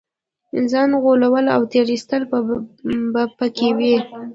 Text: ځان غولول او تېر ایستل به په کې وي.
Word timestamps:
ځان 0.71 0.89
غولول 1.01 1.45
او 1.55 1.61
تېر 1.71 1.87
ایستل 1.93 2.21
به 3.11 3.23
په 3.37 3.45
کې 3.57 3.69
وي. 3.77 3.95